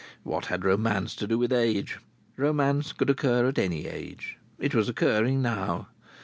[0.23, 1.99] What had romance to do with age?
[2.35, 4.39] Romance could occur at any age.
[4.57, 5.89] It was occurring now.